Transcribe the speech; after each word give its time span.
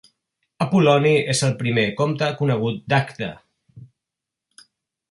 Apol·loni 0.65 1.11
és 1.33 1.43
el 1.49 1.53
primer 1.61 1.85
comte 2.01 2.31
conegut 2.41 2.81
d'Agde. 2.95 3.31